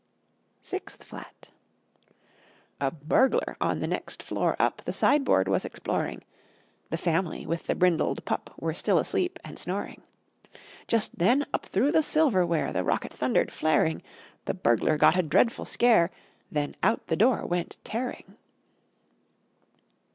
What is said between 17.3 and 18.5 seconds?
went tearing.